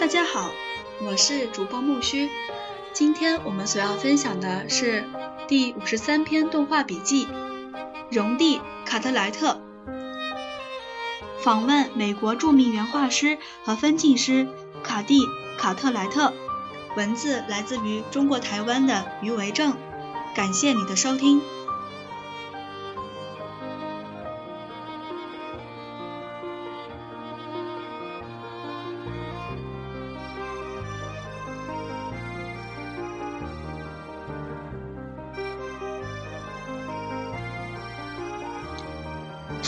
[0.00, 0.52] 大家好，
[1.02, 2.30] 我是主播木须。
[2.92, 5.04] 今天我们所要分享的是
[5.48, 7.26] 第五十三篇动画笔记
[8.08, 9.60] 《荣地卡特莱特》。
[11.42, 14.46] 访问美国著名原画师和分镜师
[14.84, 15.20] 卡蒂
[15.58, 16.32] 卡特莱特。
[16.96, 19.76] 文字来自于中国台湾的余维正。
[20.32, 21.42] 感谢你的收听。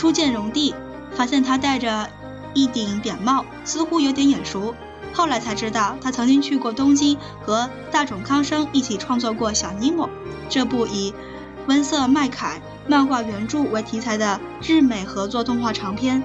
[0.01, 0.73] 初见荣地，
[1.11, 2.09] 发现他戴着
[2.55, 4.73] 一顶扁帽，似乎有点眼熟。
[5.13, 10.07] 后来才知道，他曾经去过东京，和大冢康生一起创作过《小尼莫》
[10.49, 11.13] 这部以
[11.67, 16.23] 温瑟麦凯漫画原著为题材的日美合作动画长片，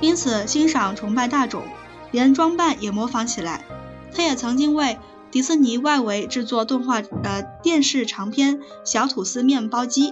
[0.00, 1.62] 因此欣赏崇拜大冢，
[2.10, 3.64] 连装扮也模仿起来。
[4.12, 4.98] 他也曾经为
[5.30, 10.10] 迪士尼外围制作动画呃电视长片《小吐司面包机》。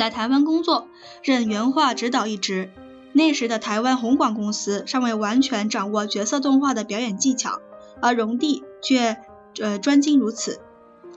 [0.00, 0.88] 来台湾工作，
[1.22, 2.70] 任原画指导一职。
[3.12, 7.60] 那时的台湾红广公司尚未完全掌握角色动画的表演技巧，
[8.00, 9.18] 而荣帝却
[9.60, 10.58] 呃专精如此。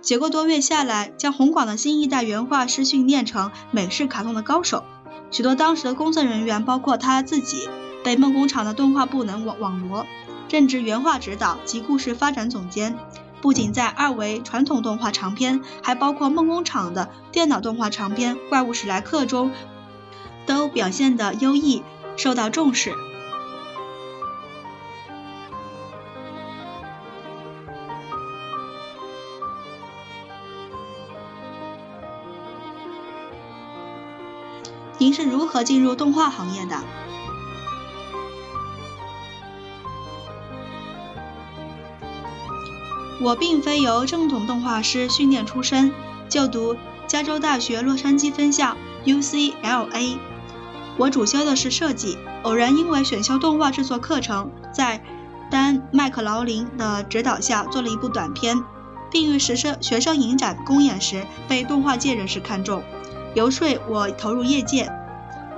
[0.02, 4.84] 几个多月下来，将红广的新一代原画师训练成美式卡通的高手。
[5.32, 7.70] 许多当时的工作人员，包括他自己，
[8.04, 10.06] 被梦工厂的动画部能网网罗，
[10.50, 12.98] 任职原画指导及故事发展总监。
[13.44, 19.52] 不仅在二维传统动画长片，还包括梦工厂的电脑动画长片《怪物史莱克》中，
[20.46, 21.84] 都表现得优异，
[22.16, 22.96] 受到重视。
[34.98, 36.82] 您是如何进入动画行业的？
[43.22, 45.92] 我并非由正统动画师训练出身，
[46.28, 46.76] 就读
[47.08, 48.76] 加州大学洛杉矶分校
[49.06, 50.18] （UCLA）。
[50.98, 55.02] 我主修的是设计，偶然因为选修动画制作课程，在
[55.50, 58.64] 丹·麦克劳林的指导下做了一部短片，
[59.12, 62.84] 并于实生学生影展公演时被动画界人士看中，
[63.36, 64.92] 游说我投入业界。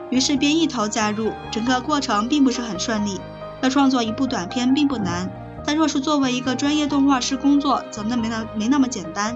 [0.09, 3.19] 于是便一头栽入，整个过程并不是很顺利。
[3.61, 5.31] 要创作一部短片并不难。
[5.65, 9.35] 但若是作为一个专业动画师工作，怎么没那没那么简单？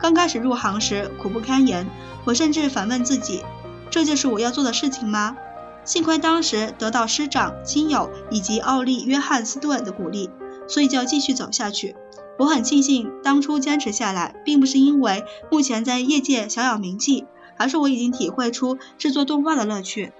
[0.00, 1.86] 刚开始入行时苦不堪言，
[2.24, 3.44] 我甚至反问自己：
[3.90, 5.36] 这就是我要做的事情吗？
[5.84, 10.30] 幸亏当时得到师长、亲友以及奥利·约翰斯顿的鼓励，
[10.68, 11.96] 所以就要继续走下去。
[12.38, 20.12] 我很庆幸当初坚持下来，并不是因为目前在业界小有名气，而是我已经体会出制作动画的乐趣。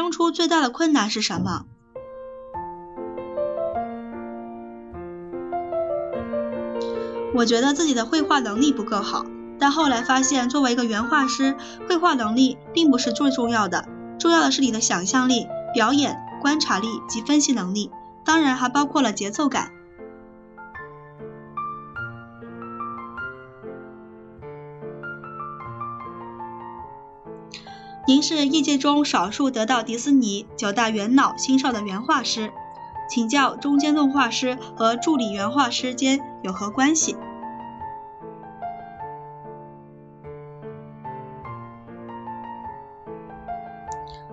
[0.00, 1.64] 当初最大的困难是什么？
[7.34, 9.26] 我觉得自己的绘画能力不够好，
[9.58, 11.56] 但后来发现，作为一个原画师，
[11.88, 13.88] 绘画能力并不是最重要的，
[14.20, 17.90] 重要的是你的想象力、表演、观察力及分析能力，
[18.24, 19.72] 当然还包括了节奏感。
[28.08, 32.50] 您是业界中少数得到迪士尼九大元老新少的原画师，
[33.06, 37.18] 请教中间动画师和助理原画师间有何关系？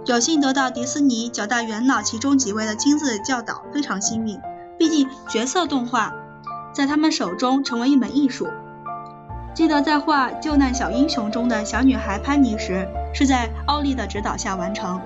[0.05, 4.39] 有幸得到迪士尼九大元老其中几位的亲自教导，非常幸运。
[4.79, 6.13] 毕竟角色动画
[6.73, 8.47] 在他们手中成为一门艺术。
[9.55, 14.99] 记得在画《救难小英雄》中的小女孩潘妮时，是在奥利的指导下完成。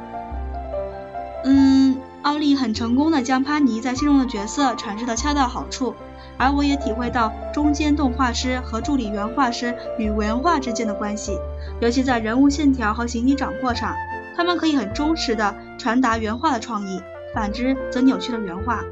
[1.43, 5.93] 嗯，奥利很成功的将潘妮在心中的角色诠释的恰到好处，
[6.35, 11.37] 而我也体会到中间动画师和助理原画师与原画之间的关系，
[11.79, 13.93] 尤其在人物线条和形体掌握上，
[14.35, 16.99] 他们可以很忠实的传达原画的创意，
[17.35, 18.83] 反之则扭曲了原画。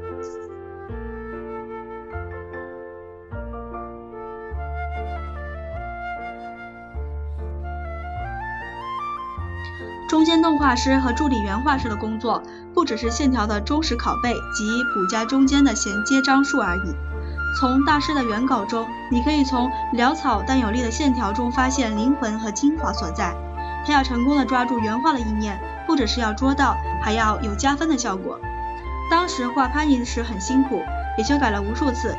[10.08, 16.94] 中间动画师和助理原画师的工作，不只是线条的忠实拷贝及补加中间的衔接张数而已。
[17.60, 23.36] 从大师的原稿中，你可以从潦草但有力的线条中发现灵魂和精华所在。
[23.84, 28.40] 他要成功的抓住原画的意念，不只是要捉到，还要有加分的效果。
[29.10, 30.80] 当时画潘妮时很辛苦，
[31.18, 32.16] 也修改了无数次。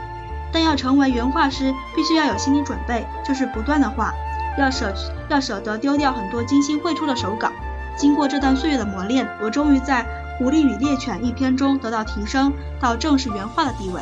[0.51, 4.13] 但要成为原画师，必须要有心理准备，就是不断的画，
[4.59, 4.94] 要舍
[5.27, 7.51] 要舍得丢掉很多精心绘出的手稿。
[8.00, 10.06] 经过这段岁月的磨练，我终于在
[10.38, 14.01] 《狐狸与猎犬》一篇中得到提升到正式原画的地位。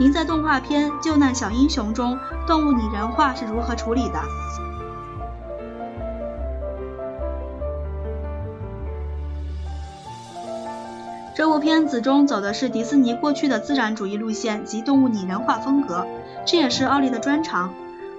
[0.00, 4.22] 您在动画片《救难小英雄》中，动物拟人化是如何处理的？
[11.38, 16.04] 这部片子中走的是迪士尼过去的自然主义路线及动物拟人化风格，
[16.44, 17.72] 这也是奥利的专长。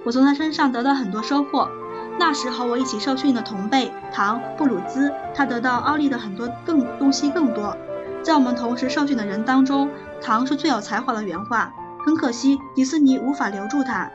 [0.06, 1.68] 我从他身上得到很多收获。
[2.18, 7.76] 那时和我一起受训的同辈唐布鲁兹，他得到奥利的很多更东西更多。
[8.22, 9.90] 在我们同时受训的人当中，
[10.22, 11.74] 唐是最有才华的原画。
[12.06, 14.10] 很可惜，迪士尼无法留住他。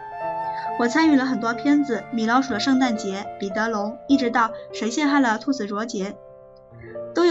[0.80, 6.10] 我参与了很多片子，《米老鼠的圣诞节》《彼得龙》，一直到《谁陷害了兔子罗杰》，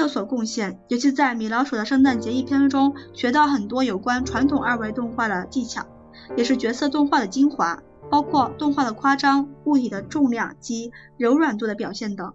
[0.04, 0.78] 有所贡献。
[0.88, 5.86] 尤其在《米老鼠的圣诞节》一篇中，学到很多有关传统二维动画的技巧，
[6.36, 12.34] 也是角色动画的精华，包括动画的夸张、物体的重量及柔软度的表现等。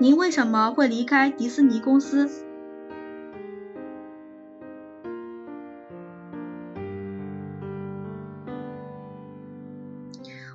[0.00, 2.49] 您为什么会离开迪士尼公司？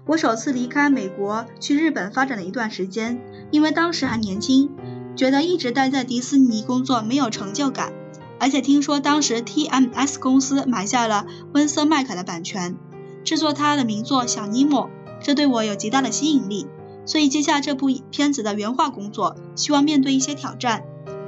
[0.07, 3.19] 我首次离开美国去日本发展了一段时间，
[3.50, 4.69] 因为当时还年轻，
[5.16, 7.92] 觉得一直待在迪士尼工作没有成就感，
[8.40, 12.78] 而且听说当时 TMS 公司买下了温森麦凯的版权，
[13.24, 14.84] 制作他的名作《小尼莫》，
[15.24, 16.68] 这对我有极大的吸引力。
[17.08, 20.84] 所以接下这部片子的原画工作，希望面对一些挑战。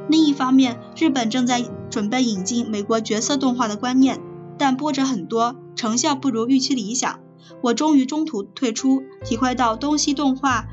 [0.08, 4.20] 另一方面，日本正在准备引进美国角色动画的观念，
[4.58, 7.20] 但波折很多，成效不如预期理想。
[7.62, 10.66] 我终于中途退出，体会到东西动画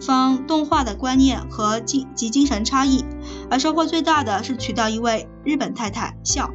[0.00, 3.04] 方动画的观念和精及精神差异，
[3.50, 6.50] 而收获最大的是娶到一位日本太太笑。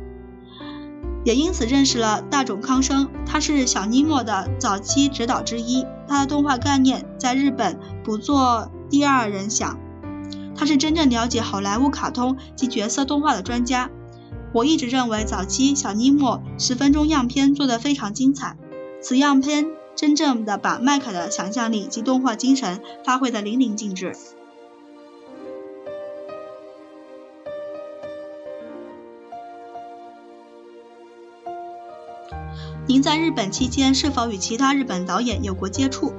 [1.25, 9.77] 也因此认识了大冢康生，他是小尼莫的早期指导之一，他的动画概念在日本不做第二人想，
[10.53, 13.89] 他是真正了解好莱坞卡通及角色动画的专家。
[14.53, 18.57] 我一直认为早期小尼莫十分钟样片做得非常精彩，
[19.03, 24.15] 此样片真正的把麦凯的想象力及动画精神发挥得淋漓尽致。
[32.87, 36.13] 您在日本期间是否与其他日本导演有过接触？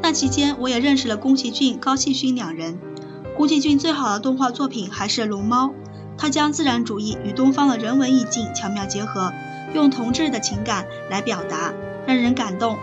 [0.00, 2.78] 那期间我也认识了宫崎骏、高崎勋两人。
[3.36, 5.66] 宫崎骏最好的动画作品还是《龙猫》，
[6.16, 9.30] 他将自然主义与东方的人文意境巧妙结合，
[9.74, 11.74] 用同志的情感来表达，
[12.06, 12.78] 让人感动。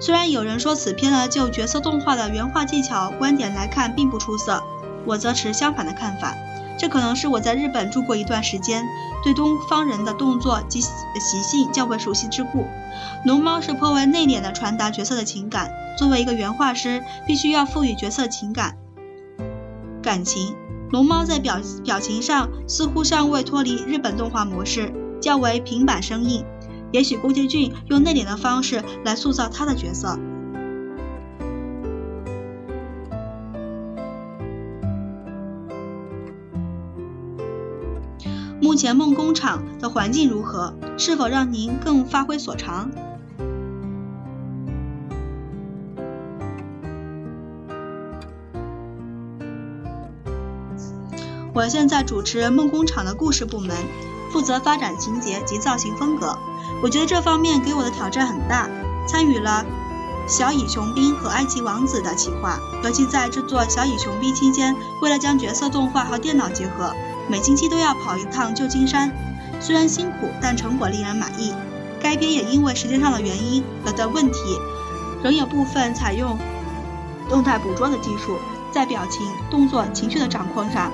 [0.00, 4.64] 虽然有人说此片呢就角色动画的原画技巧观点来看并不出色。
[5.06, 6.34] 我则持相反的看法，
[6.76, 8.84] 这可能是我在日本住过一段时间，
[9.22, 12.66] 对东方人的动作及习性较为熟悉之故。
[13.24, 18.76] 龙猫是颇为内敛的传达角色的情感，作为一个原画师，必须要赋予角色情感
[20.04, 20.54] 感情。
[20.90, 26.44] 龙猫在表表情上似乎尚未脱离日本动画模式，较为平板生硬。
[26.92, 30.16] 也许宫崎骏用内敛的方式来塑造他的角色。
[38.60, 40.74] 目前梦工厂的环境如何？
[40.96, 42.90] 是否让您更发挥所长？
[51.54, 53.76] 我现在主持梦工厂的故事部门，
[54.32, 56.36] 负责发展情节及造型风格。
[56.82, 58.68] 我觉得这方面给我的挑战很大。
[59.06, 59.64] 参与了
[60.28, 66.92] 《小蚁雄兵》和《埃及王子》的企划，尤其在制作《小蚁雄兵》期间，为了将角色动画和电脑结合。
[67.28, 69.12] 每星期都要跑一趟旧金山，
[69.60, 71.54] 虽然辛苦，但成果令人满意。
[72.00, 74.40] 该片也因为时间上的原因和的问题，
[75.22, 76.36] 仍有部分采用
[77.28, 78.38] 动态捕捉的技术，
[78.72, 80.90] 在表情、动作、情绪的掌控上，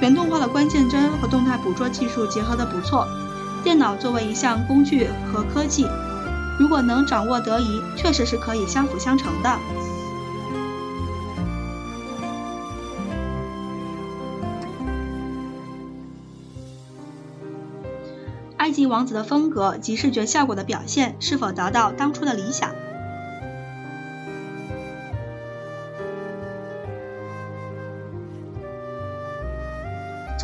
[0.00, 3.06] 原动画的关键帧和动态捕捉技术结合的不错。
[3.62, 5.86] 电脑作为一项工具和科技，
[6.58, 9.58] 如果能掌握得宜，确实是可以相辅相成的。
[18.58, 22.70] 埃及王子的风格及视觉效果的表现是否达到当初的理想？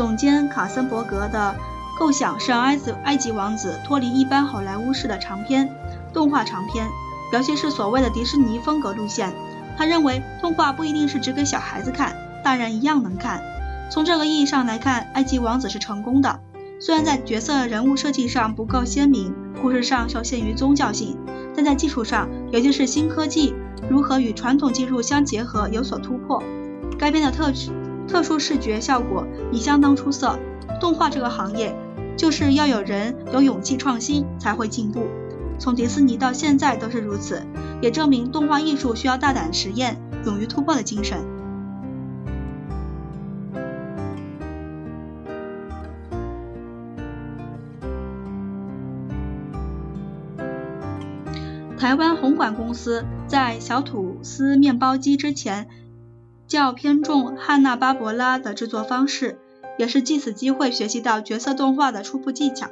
[0.00, 1.54] 总监卡森伯格的
[1.98, 5.68] 构想是让埃及埃及王子脱离一般好莱坞式的长片
[6.10, 6.88] 动画长片，
[7.34, 9.30] 尤其是所谓的迪士尼风格路线。
[9.76, 13.42] 他认为动画不一定是只给小孩子看，大人一样能看。
[13.90, 16.40] 从这个意义上来看，埃及王子是成功的。
[16.80, 21.18] 虽然在角色人物设计上不够鲜明，故事上受限于宗教性，
[21.54, 23.54] 但在技术上，尤其是新科技
[23.90, 26.42] 如何与传统技术相结合有所突破。
[26.98, 27.70] 该片的特质
[28.10, 30.36] 特殊视觉效果已相当出色。
[30.80, 31.72] 动画这个行业，
[32.16, 35.06] 就是要有人有勇气创新才会进步。
[35.60, 37.40] 从迪士尼到现在都是如此，
[37.80, 41.18] 也证明动画艺术需要大胆实验、勇于突破的精神。
[51.78, 55.68] 台湾红馆公司在小吐司面包机之前
[56.50, 59.38] 较偏重汉娜巴伯拉的制作方式，
[59.78, 62.70] 也是借此机会学习到角色动画的初步技巧，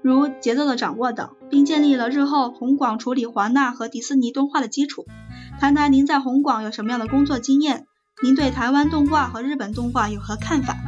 [0.00, 5.04] 如节奏的掌握等，并建立了日后红广处理华纳和迪士尼动画的基础。
[5.60, 7.86] 谈谈您在红广有什么样的工作经验？
[8.22, 10.78] 您对台湾动画和日本动画有何看法？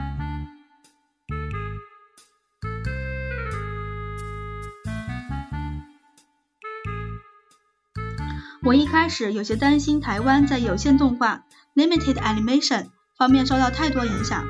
[8.65, 12.87] 我一开始有些担心台湾在有线动画 （limited animation）
[13.17, 14.45] 方面受到太多影响，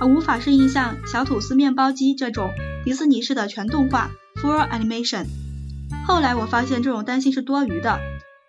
[0.00, 2.50] 而无法适应像小吐司面包机这种
[2.84, 5.26] 迪士尼式的全动画 （full animation）。
[6.06, 7.98] 后来我发现这种担心是多余的。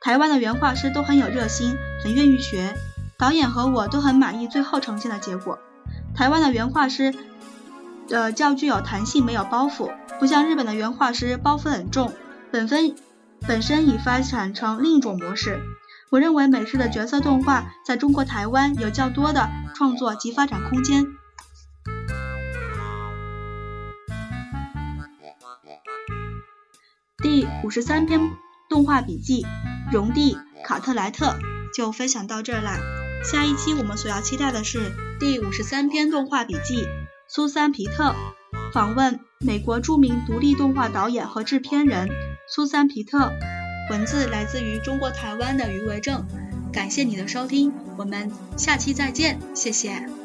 [0.02, 2.74] 台湾的原画师都很有热心，很愿意学，
[3.18, 5.60] 导演和我都很满意最后呈现的结果。
[6.16, 7.14] 台湾的原画师，
[8.10, 12.14] 呃，较具有弹性，没有包袱，不像日本的原画师包袱很重，
[12.52, 12.96] 本分。
[13.48, 15.62] 本身已发展成另一种模式。
[16.10, 21.06] 我认为美式的角色动画在中国台湾有较多的创作及发展空间。
[27.22, 28.32] 第五十三篇
[28.70, 29.44] 动画笔记
[29.94, 31.26] 《荣蒂卡特莱特》
[31.76, 32.78] 就分享到这儿啦。
[33.24, 36.84] 下一期我们所要期待的是第五十三篇动画笔记
[37.28, 38.12] 《苏珊皮特》，
[38.74, 42.10] 访问美国著名独立动画导演和制片人。
[42.52, 43.32] 苏珊·皮特，
[43.90, 46.26] 文字来自于中国台湾的余为正。
[46.72, 50.19] 感谢你的收听，我们下期再见，谢谢。